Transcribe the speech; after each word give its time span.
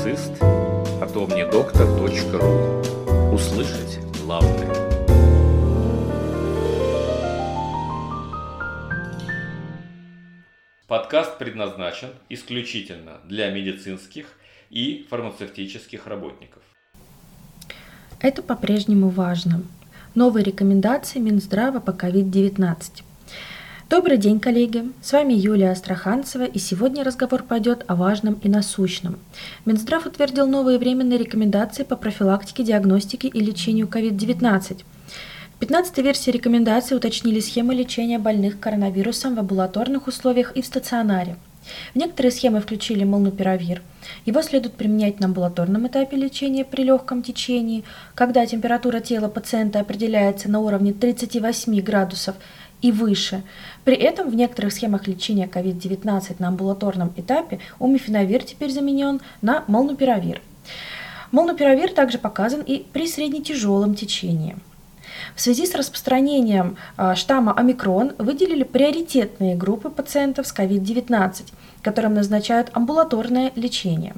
клиницист, 0.00 0.32
а 0.40 1.06
то 1.12 1.26
мне 1.26 1.46
доктор.ру. 1.46 3.34
Услышать 3.34 3.98
главное. 4.22 4.68
Подкаст 10.86 11.38
предназначен 11.38 12.10
исключительно 12.28 13.18
для 13.24 13.50
медицинских 13.50 14.26
и 14.70 15.06
фармацевтических 15.08 16.06
работников. 16.06 16.62
Это 18.20 18.42
по-прежнему 18.42 19.08
важно. 19.08 19.62
Новые 20.14 20.44
рекомендации 20.44 21.20
Минздрава 21.20 21.80
по 21.80 21.90
COVID-19. 21.90 23.02
Добрый 23.90 24.18
день, 24.18 24.38
коллеги! 24.38 24.84
С 25.02 25.10
вами 25.10 25.32
Юлия 25.32 25.72
Астраханцева, 25.72 26.44
и 26.44 26.60
сегодня 26.60 27.02
разговор 27.02 27.42
пойдет 27.42 27.84
о 27.88 27.96
важном 27.96 28.34
и 28.34 28.48
насущном. 28.48 29.18
Минздрав 29.64 30.06
утвердил 30.06 30.46
новые 30.46 30.78
временные 30.78 31.18
рекомендации 31.18 31.82
по 31.82 31.96
профилактике, 31.96 32.62
диагностике 32.62 33.26
и 33.26 33.40
лечению 33.40 33.88
COVID-19. 33.88 34.84
В 35.56 35.58
15 35.58 35.98
версии 35.98 36.30
рекомендаций 36.30 36.96
уточнили 36.96 37.40
схемы 37.40 37.74
лечения 37.74 38.20
больных 38.20 38.60
коронавирусом 38.60 39.34
в 39.34 39.40
амбулаторных 39.40 40.06
условиях 40.06 40.52
и 40.52 40.62
в 40.62 40.66
стационаре. 40.66 41.34
В 41.92 41.96
некоторые 41.96 42.32
схемы 42.32 42.60
включили 42.60 43.04
молнупиравир. 43.04 43.82
Его 44.24 44.40
следует 44.42 44.74
применять 44.74 45.20
на 45.20 45.26
амбулаторном 45.26 45.88
этапе 45.88 46.16
лечения 46.16 46.64
при 46.64 46.82
легком 46.82 47.22
течении, 47.22 47.84
когда 48.14 48.46
температура 48.46 49.00
тела 49.00 49.28
пациента 49.28 49.80
определяется 49.80 50.48
на 50.48 50.60
уровне 50.60 50.92
38 50.92 51.80
градусов 51.80 52.36
и 52.82 52.92
выше. 52.92 53.42
При 53.84 53.94
этом 53.94 54.30
в 54.30 54.34
некоторых 54.34 54.72
схемах 54.72 55.06
лечения 55.06 55.46
COVID-19 55.46 56.36
на 56.38 56.48
амбулаторном 56.48 57.12
этапе 57.16 57.60
умифенавир 57.78 58.42
теперь 58.42 58.70
заменен 58.70 59.20
на 59.42 59.64
молнупиравир. 59.66 60.40
Молнупиравир 61.32 61.92
также 61.92 62.18
показан 62.18 62.62
и 62.62 62.84
при 62.92 63.06
среднетяжелом 63.06 63.94
течении. 63.94 64.56
В 65.34 65.40
связи 65.40 65.66
с 65.66 65.74
распространением 65.74 66.76
а, 66.96 67.14
штамма 67.14 67.52
омикрон 67.52 68.12
выделили 68.18 68.64
приоритетные 68.64 69.54
группы 69.54 69.90
пациентов 69.90 70.46
с 70.46 70.54
COVID-19, 70.54 71.52
которым 71.82 72.14
назначают 72.14 72.70
амбулаторное 72.72 73.52
лечение. 73.54 74.14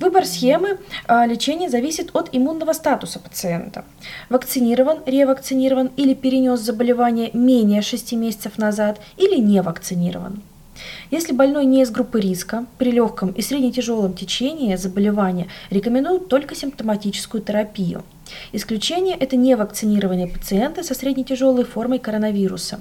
Выбор 0.00 0.26
схемы 0.26 0.78
а, 1.06 1.26
лечения 1.26 1.70
зависит 1.70 2.10
от 2.14 2.28
иммунного 2.32 2.72
статуса 2.72 3.18
пациента. 3.18 3.84
Вакцинирован, 4.28 4.98
ревакцинирован 5.06 5.90
или 5.96 6.14
перенес 6.14 6.60
заболевание 6.60 7.30
менее 7.32 7.82
6 7.82 8.12
месяцев 8.12 8.58
назад 8.58 9.00
или 9.16 9.36
не 9.36 9.62
вакцинирован. 9.62 10.42
Если 11.10 11.32
больной 11.32 11.64
не 11.66 11.82
из 11.82 11.90
группы 11.90 12.20
риска, 12.20 12.66
при 12.78 12.90
легком 12.90 13.30
и 13.30 13.42
среднетяжелом 13.42 14.14
течении 14.14 14.74
заболевания 14.74 15.48
рекомендуют 15.70 16.28
только 16.28 16.54
симптоматическую 16.54 17.42
терапию. 17.42 18.02
Исключение– 18.52 19.16
это 19.20 19.36
невакцинированные 19.36 20.26
пациенты 20.26 20.82
со 20.82 20.94
среднетяжелой 20.94 21.64
формой 21.64 21.98
коронавируса. 21.98 22.80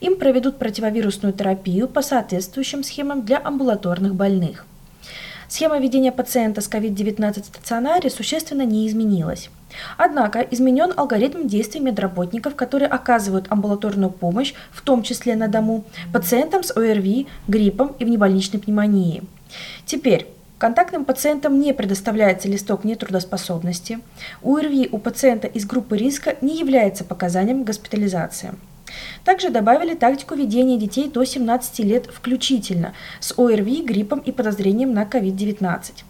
Им 0.00 0.16
проведут 0.16 0.58
противовирусную 0.58 1.34
терапию 1.34 1.88
по 1.88 2.02
соответствующим 2.02 2.82
схемам 2.82 3.22
для 3.22 3.38
амбулаторных 3.38 4.14
больных. 4.14 4.64
Схема 5.48 5.78
ведения 5.78 6.12
пациента 6.12 6.60
с 6.60 6.68
COVID-19 6.68 7.42
в 7.42 7.46
стационаре 7.46 8.10
существенно 8.10 8.62
не 8.62 8.88
изменилась. 8.88 9.50
Однако 9.96 10.40
изменен 10.40 10.92
алгоритм 10.96 11.46
действий 11.46 11.80
медработников, 11.80 12.54
которые 12.54 12.88
оказывают 12.88 13.46
амбулаторную 13.48 14.10
помощь, 14.10 14.54
в 14.72 14.80
том 14.82 15.02
числе 15.02 15.36
на 15.36 15.48
дому, 15.48 15.84
пациентам 16.12 16.62
с 16.62 16.76
ОРВИ, 16.76 17.26
гриппом 17.48 17.94
и 17.98 18.04
внебольничной 18.04 18.60
пневмонией. 18.60 19.22
Теперь 19.84 20.26
Контактным 20.58 21.04
пациентам 21.04 21.60
не 21.60 21.74
предоставляется 21.74 22.48
листок 22.48 22.82
нетрудоспособности. 22.82 23.98
УРВИ 24.40 24.88
у 24.90 24.96
пациента 24.96 25.46
из 25.46 25.66
группы 25.66 25.98
риска 25.98 26.34
не 26.40 26.58
является 26.58 27.04
показанием 27.04 27.62
госпитализации. 27.62 28.54
Также 29.24 29.50
добавили 29.50 29.94
тактику 29.94 30.34
ведения 30.34 30.78
детей 30.78 31.08
до 31.08 31.24
17 31.24 31.78
лет 31.80 32.06
включительно 32.06 32.94
с 33.20 33.36
ОРВИ, 33.38 33.82
гриппом 33.82 34.20
и 34.20 34.32
подозрением 34.32 34.94
на 34.94 35.04
COVID-19. 35.04 36.04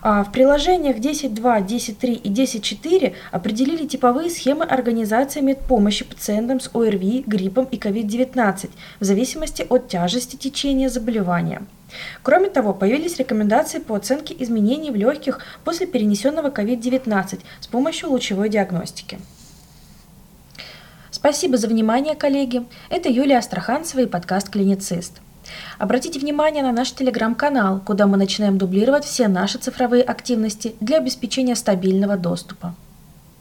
А 0.00 0.22
в 0.22 0.32
приложениях 0.32 0.96
10.2, 0.96 1.66
10.3 1.66 2.12
и 2.12 2.30
10.4 2.30 3.14
определили 3.32 3.86
типовые 3.86 4.30
схемы 4.30 4.64
организации 4.64 5.40
медпомощи 5.40 6.04
пациентам 6.04 6.60
с 6.60 6.70
ОРВИ, 6.72 7.24
гриппом 7.26 7.64
и 7.64 7.76
COVID-19 7.76 8.70
в 9.00 9.04
зависимости 9.04 9.66
от 9.68 9.88
тяжести 9.88 10.36
течения 10.36 10.88
заболевания. 10.88 11.62
Кроме 12.22 12.50
того, 12.50 12.74
появились 12.74 13.16
рекомендации 13.16 13.78
по 13.78 13.96
оценке 13.96 14.36
изменений 14.38 14.90
в 14.90 14.96
легких 14.96 15.40
после 15.64 15.86
перенесенного 15.86 16.50
COVID-19 16.50 17.40
с 17.60 17.66
помощью 17.66 18.10
лучевой 18.10 18.50
диагностики. 18.50 19.18
Спасибо 21.18 21.56
за 21.56 21.66
внимание, 21.66 22.14
коллеги. 22.14 22.62
Это 22.90 23.08
Юлия 23.08 23.38
Астраханцева 23.38 24.02
и 24.02 24.06
подкаст 24.06 24.50
«Клиницист». 24.50 25.20
Обратите 25.76 26.20
внимание 26.20 26.62
на 26.62 26.70
наш 26.70 26.92
телеграм-канал, 26.92 27.80
куда 27.84 28.06
мы 28.06 28.16
начинаем 28.16 28.56
дублировать 28.56 29.04
все 29.04 29.26
наши 29.26 29.58
цифровые 29.58 30.04
активности 30.04 30.76
для 30.78 30.98
обеспечения 30.98 31.56
стабильного 31.56 32.16
доступа. 32.16 32.76